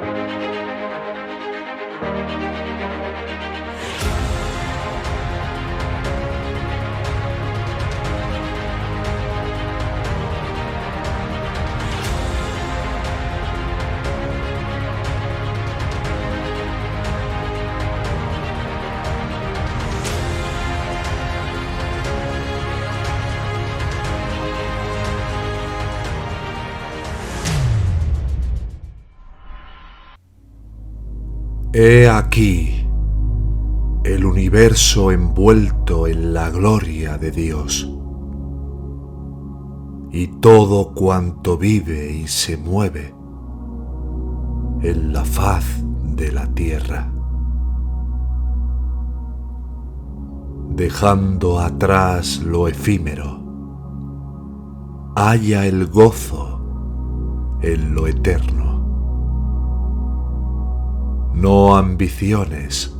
Thank 0.00 0.34
you. 3.64 3.69
He 31.92 32.08
aquí 32.08 32.86
el 34.04 34.24
universo 34.24 35.10
envuelto 35.10 36.06
en 36.06 36.32
la 36.32 36.48
gloria 36.48 37.18
de 37.18 37.32
Dios. 37.32 37.92
Y 40.12 40.28
todo 40.38 40.94
cuanto 40.94 41.58
vive 41.58 42.12
y 42.12 42.28
se 42.28 42.56
mueve 42.56 43.12
en 44.82 45.12
la 45.12 45.24
faz 45.24 45.64
de 46.14 46.30
la 46.30 46.46
tierra, 46.54 47.10
dejando 50.68 51.58
atrás 51.58 52.38
lo 52.38 52.68
efímero, 52.68 53.42
haya 55.16 55.66
el 55.66 55.88
gozo 55.88 57.58
en 57.62 57.96
lo 57.96 58.06
eterno 58.06 58.59
no 61.40 61.74
ambiciones 61.74 62.94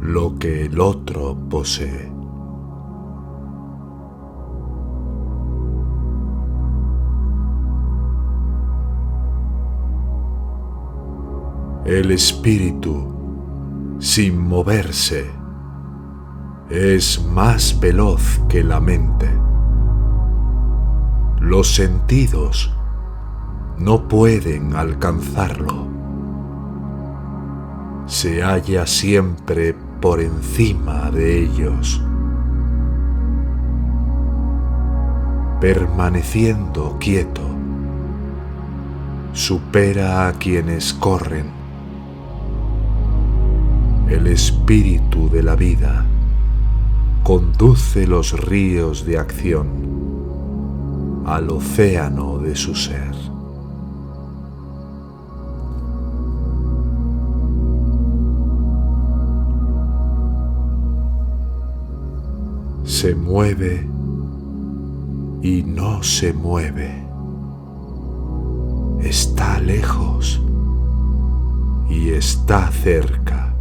lo 0.00 0.38
que 0.38 0.64
el 0.64 0.80
otro 0.80 1.36
posee. 1.50 2.10
El 11.84 12.10
espíritu, 12.12 13.96
sin 13.98 14.40
moverse, 14.40 15.30
es 16.70 17.22
más 17.26 17.78
veloz 17.78 18.40
que 18.48 18.64
la 18.64 18.80
mente. 18.80 19.28
Los 21.40 21.74
sentidos 21.74 22.74
no 23.76 24.08
pueden 24.08 24.74
alcanzarlo 24.74 25.95
se 28.06 28.40
halla 28.42 28.86
siempre 28.86 29.74
por 30.00 30.20
encima 30.20 31.10
de 31.10 31.42
ellos, 31.42 32.00
permaneciendo 35.60 36.96
quieto, 37.00 37.42
supera 39.32 40.28
a 40.28 40.32
quienes 40.34 40.94
corren. 40.94 41.50
El 44.08 44.28
espíritu 44.28 45.28
de 45.28 45.42
la 45.42 45.56
vida 45.56 46.04
conduce 47.24 48.06
los 48.06 48.38
ríos 48.40 49.04
de 49.04 49.18
acción 49.18 49.86
al 51.26 51.50
océano 51.50 52.38
de 52.38 52.54
su 52.54 52.76
ser. 52.76 53.35
Se 62.96 63.14
mueve 63.14 63.86
y 65.42 65.62
no 65.62 66.02
se 66.02 66.32
mueve. 66.32 67.06
Está 69.00 69.60
lejos 69.60 70.40
y 71.90 72.08
está 72.08 72.70
cerca. 72.70 73.54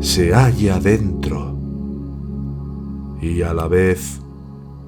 Se 0.00 0.34
halla 0.34 0.78
dentro 0.78 1.56
y 3.22 3.40
a 3.40 3.54
la 3.54 3.66
vez 3.66 4.20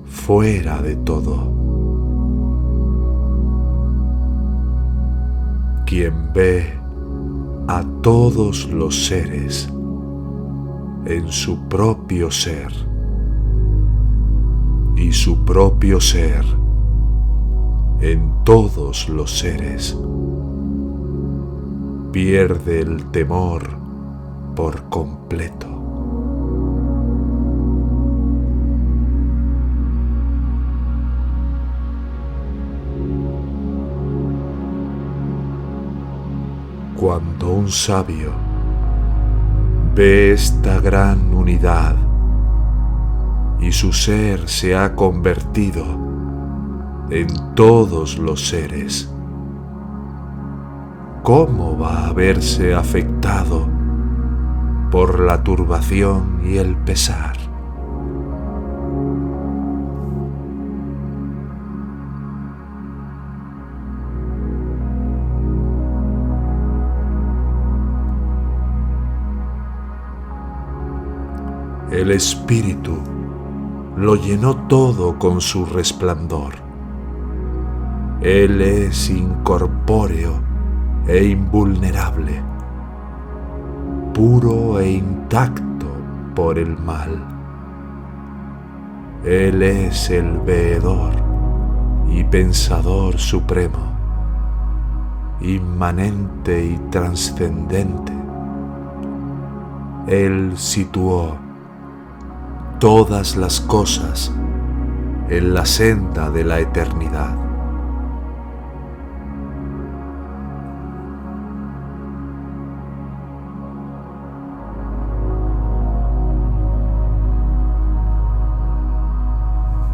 fuera 0.04 0.82
de 0.82 0.96
todo. 0.96 1.50
Quien 5.86 6.30
ve 6.34 6.74
a 7.68 7.82
todos 8.02 8.68
los 8.68 9.06
seres 9.06 9.72
en 11.08 11.32
su 11.32 11.58
propio 11.68 12.30
ser 12.30 12.70
y 14.94 15.10
su 15.10 15.42
propio 15.42 16.02
ser 16.02 16.44
en 18.02 18.44
todos 18.44 19.08
los 19.08 19.38
seres. 19.38 19.96
Pierde 22.12 22.80
el 22.80 23.06
temor 23.06 23.70
por 24.54 24.90
completo. 24.90 25.66
Cuando 36.96 37.48
un 37.54 37.70
sabio 37.70 38.47
Ve 39.98 40.30
esta 40.30 40.78
gran 40.78 41.34
unidad 41.34 41.96
y 43.58 43.72
su 43.72 43.92
ser 43.92 44.48
se 44.48 44.76
ha 44.76 44.94
convertido 44.94 45.84
en 47.10 47.26
todos 47.56 48.16
los 48.16 48.46
seres. 48.46 49.12
¿Cómo 51.24 51.76
va 51.76 52.06
a 52.06 52.12
verse 52.12 52.76
afectado 52.76 53.68
por 54.92 55.18
la 55.18 55.42
turbación 55.42 56.42
y 56.44 56.58
el 56.58 56.76
pesar? 56.76 57.37
El 72.08 72.14
Espíritu 72.14 72.96
lo 73.98 74.14
llenó 74.14 74.66
todo 74.66 75.18
con 75.18 75.42
su 75.42 75.66
resplandor. 75.66 76.54
Él 78.22 78.62
es 78.62 79.10
incorpóreo 79.10 80.40
e 81.06 81.22
invulnerable, 81.24 82.42
puro 84.14 84.80
e 84.80 84.92
intacto 84.92 85.86
por 86.34 86.58
el 86.58 86.78
mal. 86.78 87.22
Él 89.22 89.62
es 89.62 90.08
el 90.08 90.38
veedor 90.38 91.12
y 92.10 92.24
pensador 92.24 93.18
supremo, 93.18 93.92
inmanente 95.42 96.64
y 96.64 96.78
trascendente. 96.90 98.14
Él 100.06 100.56
situó 100.56 101.47
todas 102.78 103.36
las 103.36 103.60
cosas 103.60 104.32
en 105.28 105.52
la 105.52 105.66
senda 105.66 106.30
de 106.30 106.44
la 106.44 106.60
eternidad. 106.60 107.36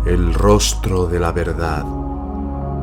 El 0.05 0.35
rostro 0.35 1.07
de 1.07 1.19
la 1.19 1.33
verdad 1.33 1.85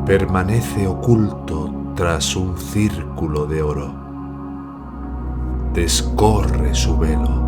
permanece 0.07 0.87
oculto 0.87 1.93
tras 1.95 2.35
un 2.35 2.57
círculo 2.57 3.45
de 3.45 3.61
oro. 3.61 3.93
Descorre 5.73 6.73
su 6.73 6.97
velo 6.97 7.40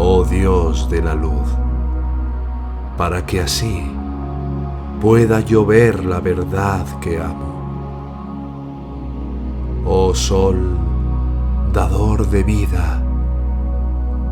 oh 0.00 0.24
Dios 0.24 0.88
de 0.88 1.02
la 1.02 1.14
luz, 1.14 1.48
para 2.96 3.26
que 3.26 3.40
así 3.40 3.82
pueda 5.00 5.40
yo 5.40 5.66
ver 5.66 6.04
la 6.04 6.20
verdad 6.20 6.86
que 7.00 7.20
amo. 7.20 7.48
Oh 9.84 10.14
Sol, 10.14 10.76
dador 11.72 12.28
de 12.28 12.44
vida, 12.44 13.02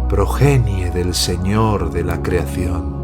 progenie 0.08 0.92
del 0.92 1.14
Señor 1.14 1.90
de 1.90 2.04
la 2.04 2.22
creación, 2.22 2.94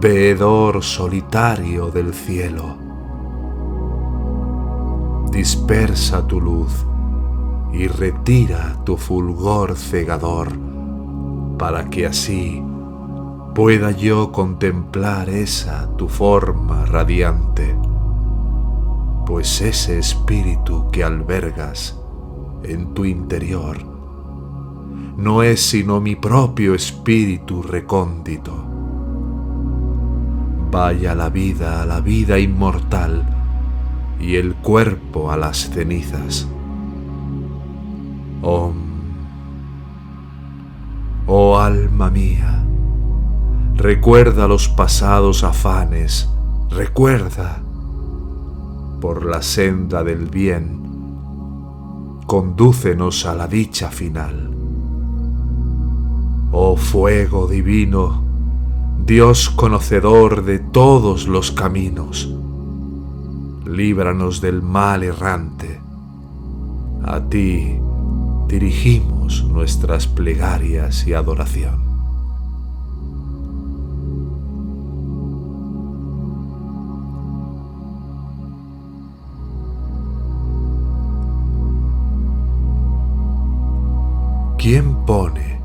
veedor 0.00 0.82
solitario 0.82 1.90
del 1.90 2.14
cielo, 2.14 2.78
dispersa 5.30 6.26
tu 6.26 6.40
luz 6.40 6.86
y 7.70 7.86
retira 7.86 8.76
tu 8.84 8.96
fulgor 8.96 9.76
cegador, 9.76 10.75
para 11.58 11.88
que 11.90 12.06
así 12.06 12.62
pueda 13.54 13.90
yo 13.90 14.32
contemplar 14.32 15.28
esa 15.28 15.88
tu 15.96 16.08
forma 16.08 16.84
radiante, 16.84 17.76
pues 19.26 19.60
ese 19.60 19.98
espíritu 19.98 20.90
que 20.90 21.04
albergas 21.04 21.98
en 22.62 22.94
tu 22.94 23.04
interior 23.04 23.78
no 25.16 25.42
es 25.42 25.60
sino 25.60 26.00
mi 26.00 26.14
propio 26.14 26.74
espíritu 26.74 27.62
recóndito. 27.62 28.52
Vaya 30.70 31.14
la 31.14 31.30
vida 31.30 31.82
a 31.82 31.86
la 31.86 32.00
vida 32.00 32.38
inmortal 32.38 33.24
y 34.20 34.36
el 34.36 34.54
cuerpo 34.56 35.30
a 35.32 35.36
las 35.36 35.70
cenizas 35.70 36.46
Oh, 38.42 38.72
oh 41.26 41.58
alma 41.58 42.10
mía, 42.10 42.64
recuerda 43.74 44.46
los 44.46 44.68
pasados 44.68 45.42
afanes, 45.42 46.28
recuerda 46.70 47.62
por 49.00 49.26
la 49.26 49.42
senda 49.42 50.04
del 50.04 50.26
bien, 50.26 50.82
condúcenos 52.26 53.26
a 53.26 53.34
la 53.34 53.48
dicha 53.48 53.90
final. 53.90 54.50
Oh 56.52 56.76
fuego 56.76 57.48
divino, 57.48 58.22
Dios 59.04 59.50
conocedor 59.50 60.44
de 60.44 60.60
todos 60.60 61.26
los 61.26 61.50
caminos, 61.50 62.32
líbranos 63.66 64.40
del 64.40 64.62
mal 64.62 65.02
errante. 65.02 65.80
A 67.04 67.20
ti, 67.20 67.78
dirigimos 68.48 69.15
nuestras 69.26 70.06
plegarias 70.06 71.06
y 71.06 71.12
adoración. 71.12 71.84
¿Quién 84.58 85.04
pone 85.06 85.60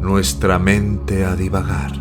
nuestra 0.00 0.58
mente 0.58 1.24
a 1.24 1.36
divagar? 1.36 1.92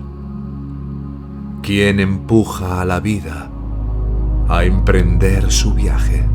¿Quién 1.62 2.00
empuja 2.00 2.82
a 2.82 2.86
la 2.86 3.00
vida 3.00 3.50
a 4.50 4.64
emprender 4.66 5.52
su 5.52 5.74
viaje? 5.74 6.35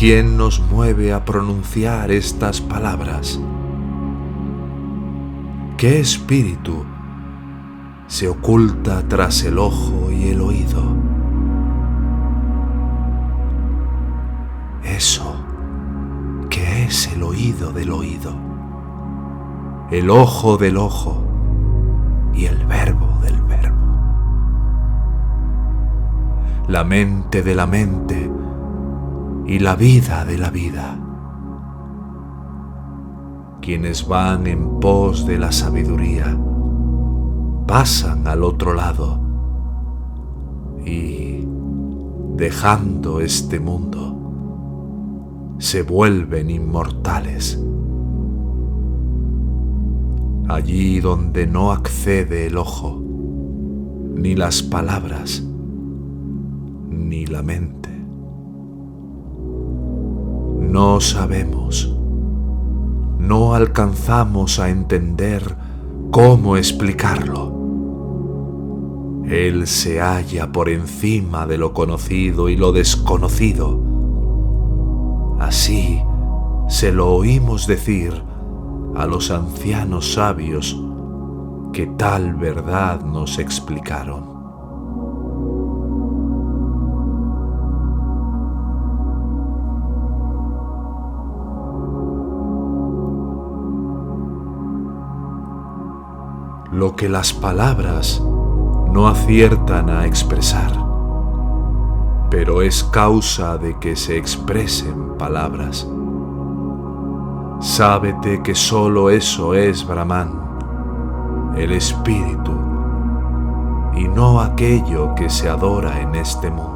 ¿Quién 0.00 0.38
nos 0.38 0.60
mueve 0.60 1.12
a 1.12 1.26
pronunciar 1.26 2.10
estas 2.10 2.62
palabras? 2.62 3.38
¿Qué 5.76 6.00
espíritu 6.00 6.86
se 8.06 8.26
oculta 8.26 9.06
tras 9.08 9.44
el 9.44 9.58
ojo 9.58 10.10
y 10.10 10.28
el 10.28 10.40
oído? 10.40 10.82
Eso 14.84 15.36
que 16.48 16.84
es 16.84 17.12
el 17.12 17.22
oído 17.22 17.70
del 17.74 17.90
oído, 17.90 18.32
el 19.90 20.08
ojo 20.08 20.56
del 20.56 20.78
ojo 20.78 21.22
y 22.32 22.46
el 22.46 22.64
verbo 22.64 23.18
del 23.20 23.42
verbo, 23.42 23.76
la 26.68 26.84
mente 26.84 27.42
de 27.42 27.54
la 27.54 27.66
mente 27.66 28.39
y 29.50 29.58
la 29.58 29.74
vida 29.74 30.24
de 30.24 30.38
la 30.38 30.48
vida. 30.50 30.96
Quienes 33.60 34.06
van 34.06 34.46
en 34.46 34.78
pos 34.78 35.26
de 35.26 35.38
la 35.40 35.50
sabiduría 35.50 36.38
pasan 37.66 38.28
al 38.28 38.44
otro 38.44 38.74
lado 38.74 39.20
y, 40.86 41.44
dejando 42.36 43.18
este 43.20 43.58
mundo, 43.58 45.56
se 45.58 45.82
vuelven 45.82 46.48
inmortales. 46.48 47.60
Allí 50.48 51.00
donde 51.00 51.48
no 51.48 51.72
accede 51.72 52.46
el 52.46 52.56
ojo, 52.56 53.02
ni 54.14 54.36
las 54.36 54.62
palabras, 54.62 55.42
ni 56.88 57.26
la 57.26 57.42
mente. 57.42 57.89
No 60.70 61.00
sabemos, 61.00 61.92
no 63.18 63.54
alcanzamos 63.54 64.60
a 64.60 64.70
entender 64.70 65.56
cómo 66.12 66.56
explicarlo. 66.56 67.52
Él 69.24 69.66
se 69.66 69.98
halla 69.98 70.52
por 70.52 70.68
encima 70.68 71.48
de 71.48 71.58
lo 71.58 71.74
conocido 71.74 72.48
y 72.48 72.54
lo 72.54 72.70
desconocido. 72.70 73.80
Así 75.40 76.00
se 76.68 76.92
lo 76.92 77.14
oímos 77.14 77.66
decir 77.66 78.22
a 78.94 79.06
los 79.06 79.32
ancianos 79.32 80.12
sabios 80.12 80.80
que 81.72 81.88
tal 81.88 82.34
verdad 82.34 83.02
nos 83.02 83.40
explicaron. 83.40 84.39
Lo 96.80 96.96
que 96.96 97.10
las 97.10 97.34
palabras 97.34 98.22
no 98.90 99.06
aciertan 99.06 99.90
a 99.90 100.06
expresar, 100.06 100.72
pero 102.30 102.62
es 102.62 102.82
causa 102.84 103.58
de 103.58 103.78
que 103.78 103.96
se 103.96 104.16
expresen 104.16 105.18
palabras. 105.18 105.86
Sábete 107.60 108.42
que 108.42 108.54
sólo 108.54 109.10
eso 109.10 109.52
es 109.54 109.86
Brahman, 109.86 111.52
el 111.54 111.72
espíritu, 111.72 112.52
y 113.94 114.08
no 114.08 114.40
aquello 114.40 115.14
que 115.14 115.28
se 115.28 115.50
adora 115.50 116.00
en 116.00 116.14
este 116.14 116.50
mundo. 116.50 116.70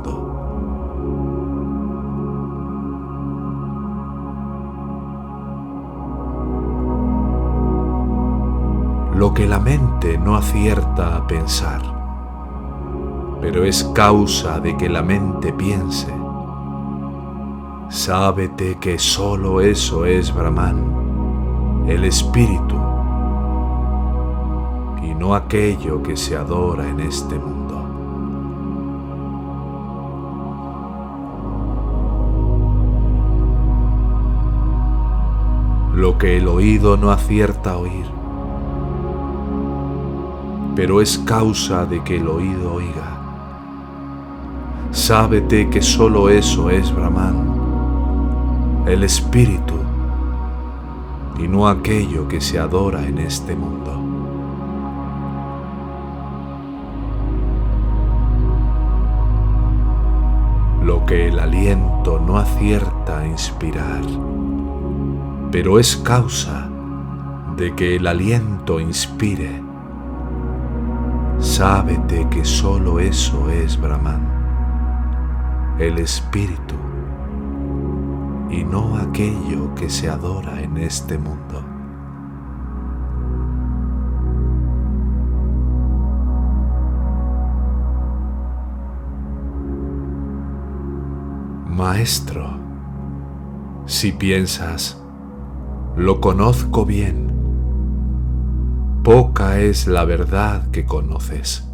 lo 9.14 9.32
que 9.32 9.46
la 9.46 9.60
mente 9.60 9.83
no 10.12 10.36
acierta 10.36 11.16
a 11.16 11.26
pensar, 11.26 11.80
pero 13.40 13.64
es 13.64 13.82
causa 13.94 14.60
de 14.60 14.76
que 14.76 14.88
la 14.88 15.02
mente 15.02 15.52
piense. 15.52 16.12
Sábete 17.88 18.76
que 18.76 18.98
sólo 18.98 19.62
eso 19.62 20.04
es 20.04 20.34
Brahman, 20.34 21.84
el 21.86 22.04
espíritu, 22.04 22.76
y 25.02 25.14
no 25.14 25.34
aquello 25.34 26.02
que 26.02 26.16
se 26.16 26.36
adora 26.36 26.86
en 26.86 27.00
este 27.00 27.38
mundo. 27.38 27.80
Lo 35.94 36.18
que 36.18 36.36
el 36.36 36.48
oído 36.48 36.98
no 36.98 37.10
acierta 37.10 37.72
a 37.72 37.78
oír, 37.78 38.23
pero 40.74 41.00
es 41.00 41.18
causa 41.18 41.86
de 41.86 42.02
que 42.02 42.16
el 42.16 42.28
oído 42.28 42.74
oiga. 42.74 43.20
Sábete 44.90 45.70
que 45.70 45.80
sólo 45.82 46.28
eso 46.28 46.70
es 46.70 46.94
Brahman, 46.94 48.84
el 48.86 49.04
espíritu, 49.04 49.74
y 51.38 51.48
no 51.48 51.68
aquello 51.68 52.26
que 52.28 52.40
se 52.40 52.58
adora 52.58 53.06
en 53.06 53.18
este 53.18 53.54
mundo. 53.56 54.00
Lo 60.84 61.06
que 61.06 61.28
el 61.28 61.38
aliento 61.38 62.20
no 62.20 62.36
acierta 62.36 63.20
a 63.20 63.26
inspirar, 63.26 64.02
pero 65.50 65.78
es 65.78 65.96
causa 65.96 66.68
de 67.56 67.74
que 67.74 67.96
el 67.96 68.06
aliento 68.06 68.80
inspire 68.80 69.63
Sábete 71.56 72.26
que 72.30 72.44
sólo 72.44 72.98
eso 72.98 73.48
es 73.48 73.80
Brahman, 73.80 74.26
el 75.78 76.00
espíritu, 76.00 76.74
y 78.50 78.64
no 78.64 78.96
aquello 78.96 79.72
que 79.76 79.88
se 79.88 80.10
adora 80.10 80.60
en 80.60 80.76
este 80.78 81.16
mundo. 81.16 81.64
Maestro, 91.68 92.58
si 93.86 94.10
piensas, 94.10 95.00
lo 95.94 96.20
conozco 96.20 96.84
bien, 96.84 97.33
poca 99.04 99.60
es 99.60 99.86
la 99.86 100.06
verdad 100.06 100.70
que 100.70 100.86
conoces. 100.86 101.68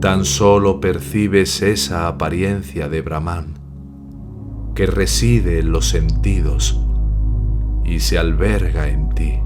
Tan 0.00 0.24
solo 0.24 0.80
percibes 0.80 1.62
esa 1.62 2.08
apariencia 2.08 2.88
de 2.88 3.00
Brahman 3.00 3.54
que 4.74 4.86
reside 4.86 5.60
en 5.60 5.70
los 5.70 5.88
sentidos 5.88 6.84
y 7.84 8.00
se 8.00 8.18
alberga 8.18 8.88
en 8.88 9.08
ti. 9.10 9.38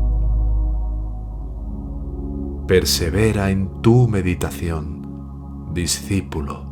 Persevera 2.67 3.50
en 3.50 3.83
tu 3.83 4.09
meditación, 4.09 5.75
discípulo. 5.75 6.64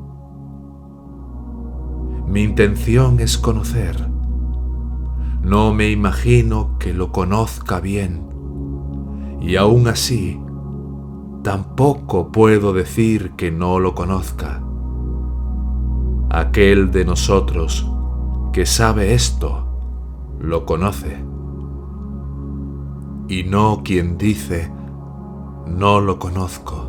Mi 2.27 2.45
intención 2.45 3.21
es 3.21 3.37
conocer. 3.37 4.09
No 5.43 5.75
me 5.75 5.91
imagino 5.91 6.79
que 6.79 6.95
lo 6.95 7.13
conozca 7.13 7.79
bien. 7.79 8.32
Y 9.43 9.57
aún 9.57 9.89
así, 9.89 10.41
tampoco 11.43 12.31
puedo 12.31 12.73
decir 12.73 13.33
que 13.33 13.51
no 13.51 13.81
lo 13.81 13.93
conozca. 13.95 14.63
Aquel 16.31 16.93
de 16.93 17.05
nosotros 17.05 17.91
que 18.53 18.67
sabe 18.67 19.15
esto, 19.15 19.67
lo 20.39 20.65
conoce. 20.65 21.25
Y 23.27 23.43
no 23.43 23.83
quien 23.83 24.17
dice, 24.17 24.71
no 25.67 26.01
lo 26.01 26.21
conozco. 26.21 26.89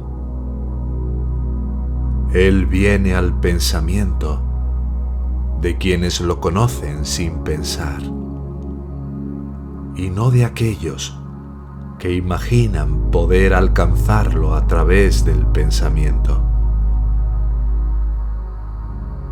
Él 2.34 2.68
viene 2.68 3.16
al 3.16 3.40
pensamiento 3.40 4.42
de 5.60 5.78
quienes 5.78 6.22
lo 6.22 6.40
conocen 6.40 7.06
sin 7.06 7.40
pensar, 7.44 8.02
y 9.96 10.10
no 10.10 10.30
de 10.30 10.46
aquellos 10.46 11.18
que 12.04 12.12
imaginan 12.12 13.12
poder 13.12 13.54
alcanzarlo 13.54 14.56
a 14.56 14.68
través 14.68 15.24
del 15.24 15.46
pensamiento. 15.46 16.44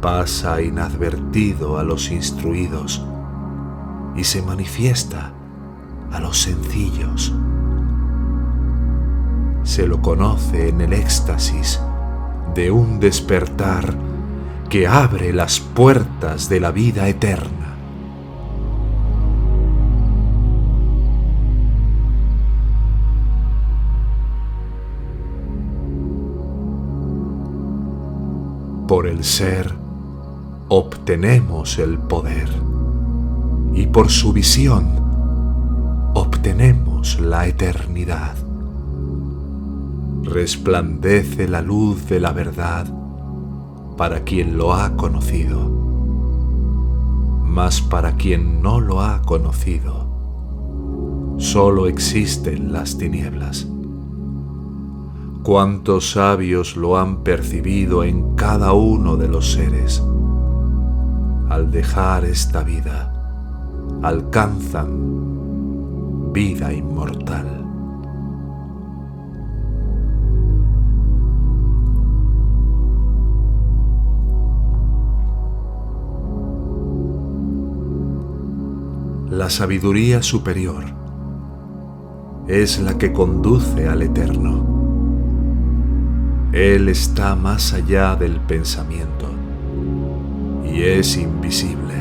Pasa 0.01 0.61
inadvertido 0.61 1.77
a 1.77 1.83
los 1.83 2.09
instruidos 2.11 3.05
y 4.15 4.23
se 4.23 4.41
manifiesta 4.41 5.33
a 6.13 6.21
los 6.21 6.37
sencillos. 6.43 7.35
Se 9.63 9.85
lo 9.85 10.01
conoce 10.01 10.69
en 10.69 10.79
el 10.79 10.93
éxtasis 10.93 11.81
de 12.55 12.71
un 12.71 13.01
despertar 13.01 13.93
que 14.69 14.87
abre 14.87 15.33
las 15.33 15.59
puertas 15.59 16.47
de 16.47 16.61
la 16.61 16.71
vida 16.71 17.09
eterna. 17.09 17.61
Ser 29.21 29.71
obtenemos 30.67 31.77
el 31.77 31.99
poder 31.99 32.49
y 33.71 33.85
por 33.85 34.09
su 34.09 34.33
visión 34.33 34.87
obtenemos 36.15 37.19
la 37.19 37.45
eternidad. 37.45 38.35
Resplandece 40.23 41.47
la 41.47 41.61
luz 41.61 42.07
de 42.07 42.19
la 42.19 42.31
verdad 42.31 42.87
para 43.95 44.23
quien 44.23 44.57
lo 44.57 44.73
ha 44.73 44.97
conocido, 44.97 45.69
mas 47.45 47.79
para 47.79 48.15
quien 48.15 48.63
no 48.63 48.79
lo 48.79 49.01
ha 49.01 49.21
conocido, 49.21 50.07
solo 51.37 51.85
existen 51.85 52.73
las 52.73 52.97
tinieblas. 52.97 53.70
Cuántos 55.43 56.12
sabios 56.12 56.77
lo 56.77 56.98
han 56.98 57.24
percibido 57.24 58.03
en 58.03 58.36
cada 58.36 58.74
uno 58.74 59.17
de 59.17 59.27
los 59.27 59.51
seres. 59.51 60.03
Al 61.50 61.71
dejar 61.71 62.25
esta 62.25 62.63
vida, 62.63 63.12
alcanzan 64.03 65.21
vida 66.31 66.71
inmortal. 66.71 67.62
la 79.41 79.50
sabiduría 79.50 80.21
superior 80.21 80.83
es 82.48 82.79
la 82.79 82.98
que 83.00 83.12
conduce 83.12 83.88
al 83.88 84.03
eterno. 84.03 84.70
Él 86.51 86.89
está 86.89 87.36
más 87.36 87.74
allá 87.74 88.15
del 88.15 88.39
pensamiento 88.39 89.27
y 90.65 90.81
es 90.81 91.17
invisible. 91.17 91.96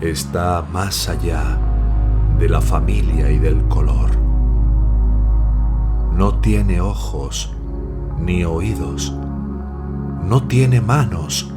Está 0.00 0.64
más 0.72 1.08
allá 1.08 1.58
de 2.38 2.48
la 2.48 2.60
familia 2.60 3.30
y 3.30 3.38
del 3.38 3.62
color. 3.68 4.10
No 6.12 6.34
tiene 6.40 6.80
ojos 6.80 7.52
ni 8.20 8.44
oídos. 8.44 9.14
No 10.22 10.42
tiene 10.44 10.80
manos 10.80 11.52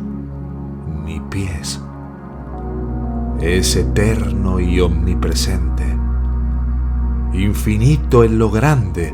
ni 1.05 1.19
pies 1.19 1.81
es 3.41 3.75
eterno 3.75 4.59
y 4.59 4.79
omnipresente, 4.79 5.85
infinito 7.33 8.23
en 8.23 8.39
lo 8.39 8.49
grande 8.49 9.13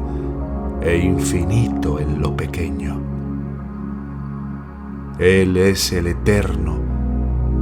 e 0.84 0.98
infinito 0.98 2.00
en 2.00 2.22
lo 2.22 2.36
pequeño. 2.36 3.00
Él 5.18 5.56
es 5.56 5.94
el 5.94 6.08
eterno 6.08 6.78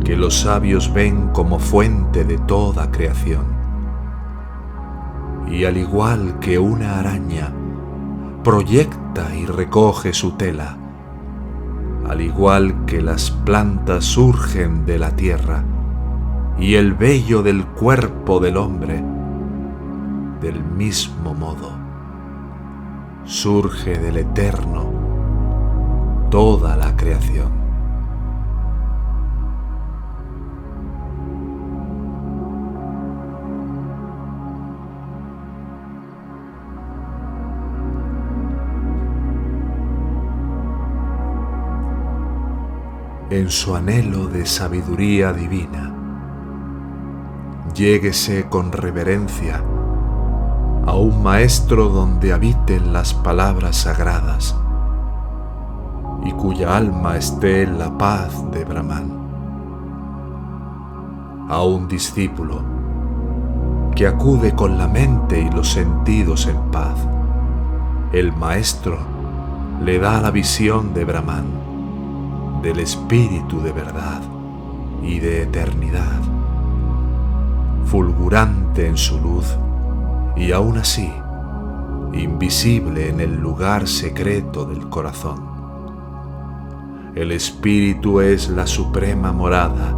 que 0.03 0.15
los 0.15 0.39
sabios 0.41 0.91
ven 0.91 1.29
como 1.29 1.59
fuente 1.59 2.23
de 2.23 2.37
toda 2.39 2.89
creación. 2.89 3.45
Y 5.47 5.65
al 5.65 5.77
igual 5.77 6.39
que 6.39 6.57
una 6.57 6.99
araña 6.99 7.53
proyecta 8.43 9.35
y 9.35 9.45
recoge 9.45 10.13
su 10.13 10.31
tela, 10.31 10.77
al 12.07 12.21
igual 12.21 12.85
que 12.85 13.01
las 13.01 13.29
plantas 13.29 14.05
surgen 14.05 14.85
de 14.85 14.97
la 14.97 15.15
tierra, 15.15 15.63
y 16.57 16.75
el 16.75 16.93
vello 16.93 17.43
del 17.43 17.65
cuerpo 17.65 18.39
del 18.39 18.57
hombre, 18.57 19.03
del 20.41 20.63
mismo 20.63 21.33
modo, 21.33 21.70
surge 23.31 23.97
del 23.97 24.17
eterno 24.17 24.91
toda 26.29 26.75
la 26.75 26.97
creación. 26.97 27.49
En 43.29 43.49
su 43.49 43.73
anhelo 43.77 44.27
de 44.27 44.45
sabiduría 44.45 45.31
divina, 45.31 45.95
lléguese 47.73 48.49
con 48.49 48.73
reverencia 48.73 49.63
a 50.85 50.95
un 50.95 51.21
maestro 51.21 51.89
donde 51.89 52.33
habiten 52.33 52.93
las 52.93 53.13
palabras 53.13 53.77
sagradas 53.77 54.55
y 56.23 56.31
cuya 56.31 56.75
alma 56.77 57.17
esté 57.17 57.63
en 57.63 57.79
la 57.79 57.97
paz 57.97 58.43
de 58.51 58.65
Brahman. 58.65 59.19
A 61.49 61.63
un 61.63 61.87
discípulo 61.87 62.63
que 63.95 64.07
acude 64.07 64.55
con 64.55 64.77
la 64.77 64.87
mente 64.87 65.41
y 65.41 65.49
los 65.49 65.69
sentidos 65.69 66.47
en 66.47 66.57
paz. 66.71 66.95
El 68.13 68.33
maestro 68.33 68.97
le 69.83 69.99
da 69.99 70.21
la 70.21 70.31
visión 70.31 70.93
de 70.93 71.05
Brahman, 71.05 71.45
del 72.61 72.79
espíritu 72.79 73.61
de 73.61 73.71
verdad 73.71 74.21
y 75.01 75.19
de 75.19 75.43
eternidad 75.43 76.21
fulgurante 77.85 78.87
en 78.87 78.95
su 78.95 79.19
luz 79.19 79.57
y 80.35 80.51
aún 80.51 80.77
así 80.77 81.11
invisible 82.13 83.09
en 83.09 83.19
el 83.19 83.39
lugar 83.39 83.87
secreto 83.87 84.65
del 84.65 84.89
corazón. 84.89 85.51
El 87.15 87.31
Espíritu 87.31 88.21
es 88.21 88.49
la 88.49 88.67
suprema 88.67 89.31
morada 89.31 89.97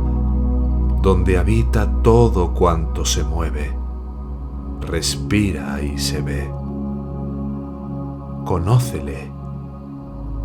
donde 1.02 1.38
habita 1.38 2.02
todo 2.02 2.54
cuanto 2.54 3.04
se 3.06 3.24
mueve, 3.24 3.76
respira 4.82 5.82
y 5.82 5.98
se 5.98 6.22
ve. 6.22 6.50
Conócele 8.46 9.32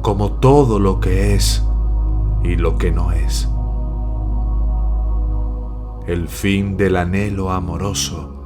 como 0.02 0.32
todo 0.32 0.78
lo 0.78 1.00
que 1.00 1.34
es 1.34 1.64
y 2.42 2.56
lo 2.56 2.76
que 2.76 2.90
no 2.90 3.12
es. 3.12 3.48
El 6.06 6.28
fin 6.28 6.76
del 6.76 6.96
anhelo 6.96 7.50
amoroso 7.50 8.37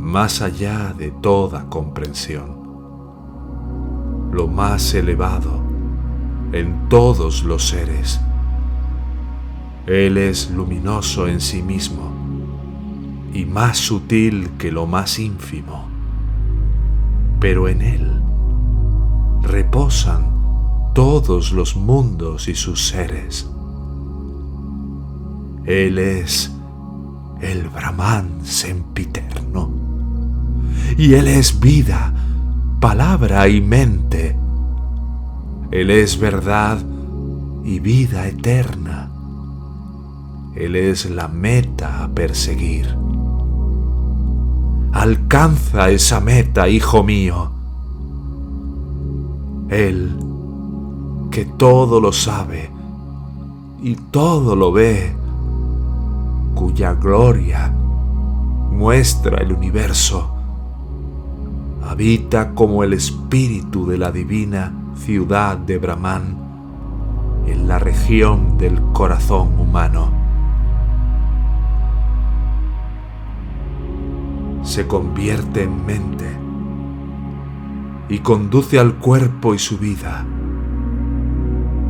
más 0.00 0.40
allá 0.40 0.94
de 0.96 1.10
toda 1.10 1.66
comprensión. 1.68 2.58
Lo 4.32 4.48
más 4.48 4.94
elevado 4.94 5.62
en 6.52 6.88
todos 6.88 7.44
los 7.44 7.68
seres. 7.68 8.18
Él 9.86 10.16
es 10.16 10.50
luminoso 10.50 11.28
en 11.28 11.40
sí 11.40 11.62
mismo 11.62 12.10
y 13.34 13.44
más 13.44 13.76
sutil 13.76 14.50
que 14.58 14.72
lo 14.72 14.86
más 14.86 15.18
ínfimo, 15.18 15.86
pero 17.38 17.68
en 17.68 17.82
Él 17.82 18.22
reposan 19.42 20.32
todos 20.94 21.52
los 21.52 21.76
mundos 21.76 22.48
y 22.48 22.54
sus 22.54 22.88
seres. 22.88 23.50
Él 25.66 25.98
es 25.98 26.50
el 27.42 27.68
Brahman 27.68 28.40
sempiterno 28.44 29.69
y 30.96 31.14
Él 31.14 31.28
es 31.28 31.60
vida, 31.60 32.12
palabra 32.80 33.48
y 33.48 33.60
mente. 33.60 34.36
Él 35.70 35.90
es 35.90 36.18
verdad 36.18 36.78
y 37.64 37.78
vida 37.80 38.26
eterna. 38.26 39.10
Él 40.54 40.76
es 40.76 41.08
la 41.08 41.28
meta 41.28 42.02
a 42.04 42.08
perseguir. 42.08 42.94
Alcanza 44.92 45.90
esa 45.90 46.20
meta, 46.20 46.68
hijo 46.68 47.04
mío. 47.04 47.52
Él, 49.68 50.16
que 51.30 51.44
todo 51.44 52.00
lo 52.00 52.12
sabe 52.12 52.70
y 53.82 53.94
todo 53.94 54.56
lo 54.56 54.72
ve, 54.72 55.14
cuya 56.54 56.94
gloria 56.94 57.72
muestra 58.70 59.38
el 59.38 59.52
universo, 59.52 60.34
habita 61.82 62.54
como 62.54 62.84
el 62.84 62.92
espíritu 62.92 63.86
de 63.86 63.98
la 63.98 64.12
divina 64.12 64.72
ciudad 64.96 65.56
de 65.56 65.78
Brahman 65.78 66.36
en 67.46 67.66
la 67.66 67.78
región 67.78 68.58
del 68.58 68.80
corazón 68.92 69.58
humano. 69.58 70.12
Se 74.62 74.86
convierte 74.86 75.62
en 75.62 75.86
mente 75.86 76.26
y 78.08 78.18
conduce 78.18 78.78
al 78.78 78.94
cuerpo 78.94 79.54
y 79.54 79.58
su 79.58 79.78
vida. 79.78 80.24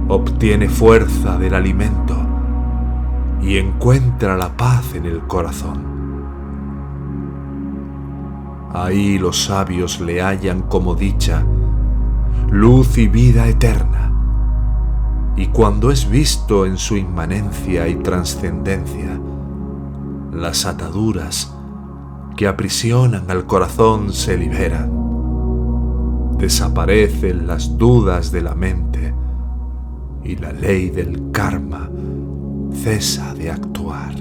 Obtiene 0.09 0.68
fuerza 0.68 1.37
del 1.38 1.54
alimento 1.54 2.16
y 3.42 3.59
encuentra 3.59 4.37
la 4.37 4.56
paz 4.56 4.94
en 4.94 5.06
el 5.06 5.20
corazón. 5.20 5.89
Ahí 8.72 9.18
los 9.18 9.44
sabios 9.44 10.00
le 10.00 10.22
hallan 10.22 10.62
como 10.62 10.94
dicha, 10.94 11.44
luz 12.50 12.98
y 12.98 13.08
vida 13.08 13.48
eterna. 13.48 14.12
Y 15.36 15.46
cuando 15.46 15.90
es 15.90 16.08
visto 16.08 16.66
en 16.66 16.76
su 16.76 16.96
inmanencia 16.96 17.88
y 17.88 17.96
trascendencia, 17.96 19.20
las 20.32 20.66
ataduras 20.66 21.52
que 22.36 22.46
aprisionan 22.46 23.30
al 23.30 23.46
corazón 23.46 24.12
se 24.12 24.36
liberan. 24.36 24.98
Desaparecen 26.38 27.46
las 27.46 27.76
dudas 27.76 28.30
de 28.30 28.40
la 28.40 28.54
mente 28.54 29.14
y 30.22 30.36
la 30.36 30.52
ley 30.52 30.90
del 30.90 31.30
karma 31.32 31.90
cesa 32.72 33.34
de 33.34 33.50
actuar. 33.50 34.14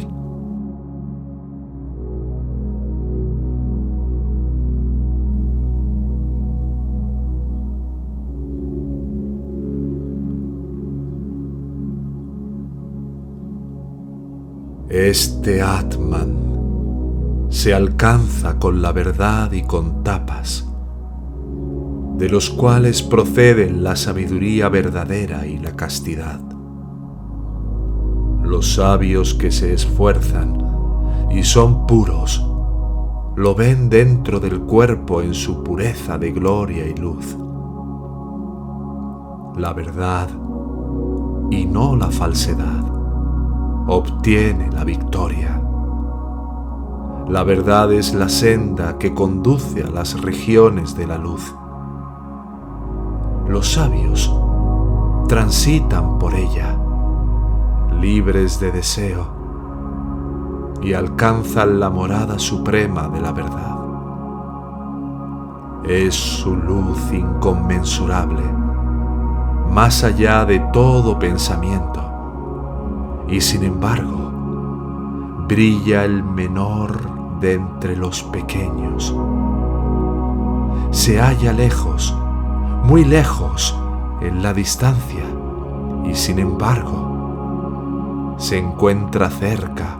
Este 14.89 15.61
Atman 15.61 17.45
se 17.49 17.75
alcanza 17.75 18.57
con 18.57 18.81
la 18.81 18.91
verdad 18.91 19.51
y 19.51 19.61
con 19.61 20.03
tapas, 20.03 20.67
de 22.17 22.27
los 22.27 22.49
cuales 22.49 23.03
proceden 23.03 23.83
la 23.83 23.95
sabiduría 23.95 24.67
verdadera 24.67 25.45
y 25.45 25.59
la 25.59 25.75
castidad. 25.75 26.39
Los 28.41 28.73
sabios 28.73 29.35
que 29.35 29.51
se 29.51 29.75
esfuerzan 29.75 30.57
y 31.29 31.43
son 31.43 31.85
puros, 31.85 32.43
lo 33.35 33.53
ven 33.53 33.91
dentro 33.91 34.39
del 34.39 34.61
cuerpo 34.61 35.21
en 35.21 35.35
su 35.35 35.63
pureza 35.63 36.17
de 36.17 36.31
gloria 36.31 36.87
y 36.87 36.95
luz. 36.95 37.37
La 39.55 39.71
verdad 39.71 40.29
y 41.51 41.67
no 41.67 41.95
la 41.95 42.09
falsedad 42.09 42.98
obtiene 43.91 44.69
la 44.71 44.83
victoria. 44.83 45.59
La 47.27 47.43
verdad 47.43 47.91
es 47.91 48.13
la 48.13 48.29
senda 48.29 48.99
que 48.99 49.15
conduce 49.15 49.83
a 49.83 49.89
las 49.89 50.21
regiones 50.21 50.95
de 50.95 51.07
la 51.07 51.17
luz. 51.17 51.55
Los 53.47 53.73
sabios 53.73 54.31
transitan 55.27 56.19
por 56.19 56.35
ella, 56.35 56.77
libres 57.99 58.59
de 58.59 58.71
deseo, 58.71 59.27
y 60.83 60.93
alcanzan 60.93 61.79
la 61.79 61.89
morada 61.89 62.37
suprema 62.37 63.07
de 63.07 63.21
la 63.21 63.31
verdad. 63.31 63.75
Es 65.83 66.13
su 66.13 66.55
luz 66.55 67.11
inconmensurable, 67.11 68.43
más 69.71 70.03
allá 70.03 70.45
de 70.45 70.59
todo 70.71 71.17
pensamiento 71.17 72.08
y 73.31 73.41
sin 73.41 73.63
embargo 73.63 74.31
brilla 75.47 76.05
el 76.05 76.23
menor 76.23 77.39
de 77.39 77.53
entre 77.53 77.95
los 77.95 78.23
pequeños. 78.23 79.15
Se 80.91 81.19
halla 81.19 81.53
lejos, 81.53 82.15
muy 82.83 83.05
lejos 83.05 83.77
en 84.21 84.41
la 84.41 84.53
distancia 84.53 85.23
y 86.05 86.15
sin 86.15 86.39
embargo 86.39 88.35
se 88.37 88.57
encuentra 88.57 89.29
cerca, 89.29 89.97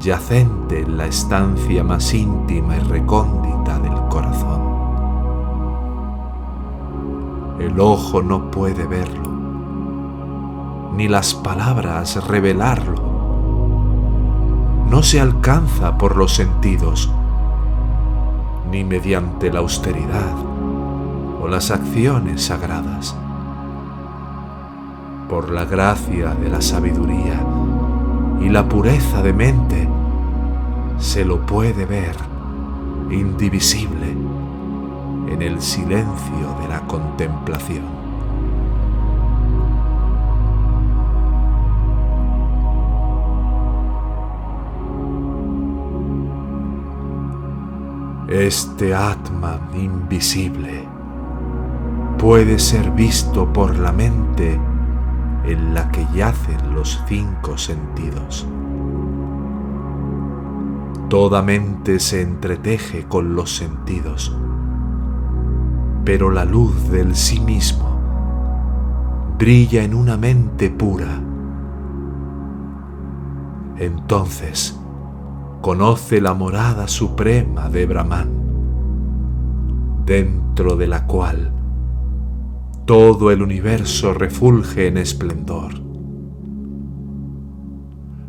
yacente 0.00 0.80
en 0.80 0.96
la 0.96 1.06
estancia 1.06 1.84
más 1.84 2.12
íntima 2.14 2.76
y 2.76 2.80
recóndita 2.80 3.78
del 3.78 3.94
corazón. 4.08 4.60
El 7.58 7.78
ojo 7.78 8.22
no 8.22 8.50
puede 8.50 8.86
verlo 8.86 9.29
ni 10.92 11.08
las 11.08 11.34
palabras 11.34 12.26
revelarlo. 12.26 13.10
No 14.88 15.02
se 15.02 15.20
alcanza 15.20 15.96
por 15.96 16.16
los 16.16 16.34
sentidos, 16.34 17.10
ni 18.70 18.84
mediante 18.84 19.52
la 19.52 19.60
austeridad 19.60 20.34
o 21.40 21.48
las 21.48 21.70
acciones 21.70 22.44
sagradas. 22.44 23.16
Por 25.28 25.50
la 25.50 25.64
gracia 25.64 26.34
de 26.34 26.48
la 26.48 26.60
sabiduría 26.60 27.40
y 28.40 28.48
la 28.48 28.68
pureza 28.68 29.22
de 29.22 29.32
mente, 29.32 29.88
se 30.98 31.24
lo 31.24 31.46
puede 31.46 31.86
ver 31.86 32.16
indivisible 33.10 34.16
en 35.28 35.42
el 35.42 35.60
silencio 35.62 36.56
de 36.60 36.68
la 36.68 36.80
contemplación. 36.86 37.99
Este 48.30 48.94
Atman 48.94 49.74
invisible 49.74 50.86
puede 52.16 52.60
ser 52.60 52.92
visto 52.92 53.52
por 53.52 53.76
la 53.76 53.90
mente 53.90 54.56
en 55.44 55.74
la 55.74 55.90
que 55.90 56.06
yacen 56.14 56.72
los 56.72 57.02
cinco 57.08 57.58
sentidos. 57.58 58.46
Toda 61.08 61.42
mente 61.42 61.98
se 61.98 62.22
entreteje 62.22 63.04
con 63.08 63.34
los 63.34 63.56
sentidos, 63.56 64.32
pero 66.04 66.30
la 66.30 66.44
luz 66.44 66.88
del 66.88 67.16
sí 67.16 67.40
mismo 67.40 68.00
brilla 69.40 69.82
en 69.82 69.92
una 69.92 70.16
mente 70.16 70.70
pura. 70.70 71.20
Entonces, 73.76 74.79
conoce 75.60 76.20
la 76.20 76.34
morada 76.34 76.88
suprema 76.88 77.68
de 77.68 77.86
Brahman, 77.86 78.28
dentro 80.06 80.76
de 80.76 80.86
la 80.86 81.06
cual 81.06 81.52
todo 82.86 83.30
el 83.30 83.42
universo 83.42 84.14
refulge 84.14 84.86
en 84.86 84.96
esplendor. 84.96 85.72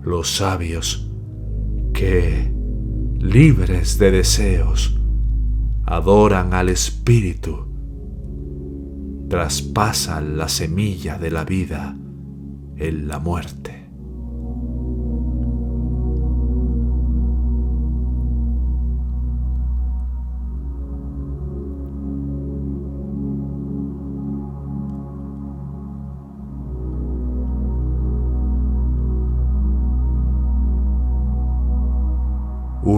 Los 0.04 0.36
sabios 0.36 1.10
que, 1.94 2.54
libres 3.18 3.98
de 3.98 4.12
deseos, 4.12 5.00
adoran 5.86 6.54
al 6.54 6.70
Espíritu, 6.70 7.68
traspasan 9.30 10.38
la 10.38 10.48
semilla 10.48 11.18
de 11.18 11.32
la 11.32 11.46
vida 11.46 11.98
en 12.76 13.08
la 13.08 13.20
muerte. 13.20 13.81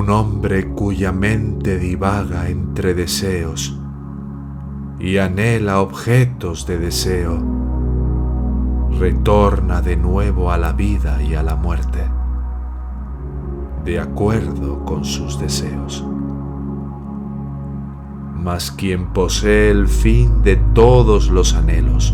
Un 0.03 0.09
hombre 0.09 0.67
cuya 0.67 1.13
mente 1.13 1.79
divaga 1.79 2.49
entre 2.49 2.93
deseos 2.93 3.79
y 4.99 5.17
anhela 5.17 5.79
objetos 5.79 6.67
de 6.67 6.77
deseo, 6.77 7.41
retorna 8.99 9.81
de 9.81 9.95
nuevo 9.95 10.51
a 10.51 10.57
la 10.57 10.73
vida 10.73 11.23
y 11.23 11.35
a 11.35 11.43
la 11.43 11.55
muerte, 11.55 11.99
de 13.85 14.01
acuerdo 14.01 14.83
con 14.83 15.05
sus 15.05 15.39
deseos. 15.39 16.05
Mas 18.35 18.71
quien 18.71 19.13
posee 19.13 19.71
el 19.71 19.87
fin 19.87 20.41
de 20.41 20.57
todos 20.57 21.29
los 21.29 21.53
anhelos, 21.53 22.13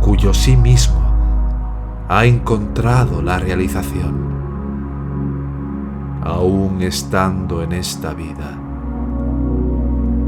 cuyo 0.00 0.32
sí 0.32 0.56
mismo 0.56 1.00
ha 2.08 2.26
encontrado 2.26 3.22
la 3.22 3.40
realización, 3.40 4.29
aún 6.22 6.82
estando 6.82 7.62
en 7.62 7.72
esta 7.72 8.14
vida, 8.14 8.58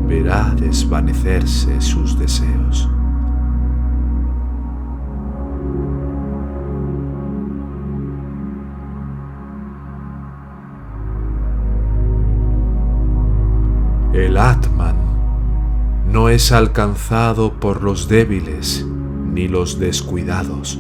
verá 0.07 0.55
desvanecerse 0.57 1.81
sus 1.81 2.19
deseos. 2.19 2.89
El 14.13 14.37
Atman 14.37 14.97
no 16.07 16.29
es 16.29 16.53
alcanzado 16.53 17.55
por 17.55 17.83
los 17.83 18.09
débiles 18.09 18.87
ni 19.33 19.49
los 19.49 19.79
descuidados 19.79 20.79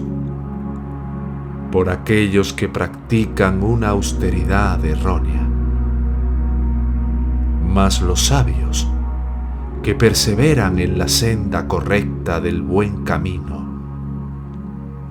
por 1.73 1.89
aquellos 1.89 2.53
que 2.53 2.69
practican 2.69 3.63
una 3.63 3.89
austeridad 3.89 4.85
errónea. 4.85 5.49
Mas 7.67 8.03
los 8.03 8.27
sabios, 8.27 8.87
que 9.83 9.95
perseveran 9.95 10.79
en 10.79 10.99
la 10.99 11.09
senda 11.09 11.67
correcta 11.67 12.43
del 12.43 12.61
buen 12.61 13.05
camino, 13.05 13.63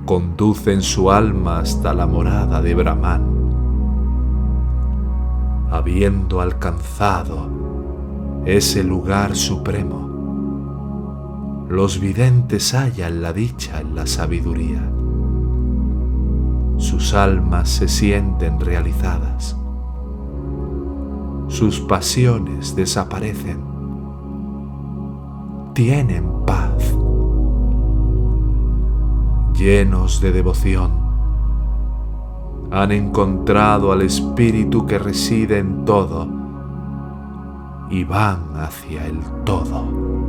conducen 0.06 0.84
su 0.84 1.12
alma 1.12 1.60
hasta 1.60 1.96
la 1.96 2.06
morada 2.06 2.62
de 2.62 2.76
Brahman, 2.76 3.24
habiendo 5.72 6.42
alcanzado 6.42 7.50
ese 8.46 8.84
lugar 8.84 9.36
supremo. 9.36 10.10
Los 11.68 12.00
videntes 12.00 12.76
hallan 12.76 13.24
la 13.24 13.34
dicha 13.34 13.82
en 13.82 13.96
la 13.96 14.06
sabiduría 14.06 15.01
sus 16.82 17.14
almas 17.14 17.70
se 17.70 17.88
sienten 17.88 18.60
realizadas, 18.60 19.56
sus 21.48 21.80
pasiones 21.80 22.76
desaparecen, 22.76 23.64
tienen 25.76 26.44
paz, 26.48 26.98
llenos 29.54 30.22
de 30.22 30.32
devoción, 30.32 30.92
han 32.72 32.92
encontrado 32.92 33.92
al 33.92 34.02
Espíritu 34.02 34.88
que 34.88 34.98
reside 34.98 35.60
en 35.60 35.86
todo 35.86 36.28
y 37.92 38.04
van 38.06 38.56
hacia 38.56 39.06
el 39.06 39.20
todo. 39.46 40.21